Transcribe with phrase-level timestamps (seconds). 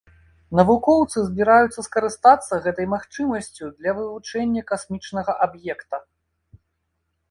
[0.59, 6.05] Навукоўцы збіраюцца скарыстацца гэтай магчымасцю для вывучэння касмічнага аб'екта.